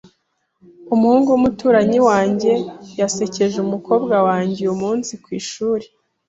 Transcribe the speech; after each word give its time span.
Umuhungu 0.93 1.27
wumuturanyi 1.33 1.99
wanjye 2.09 2.51
yasekeje 2.99 3.57
umukobwa 3.65 4.15
wanjye 4.27 4.57
uyumunsi 4.61 5.11
kwishuri. 5.23 5.85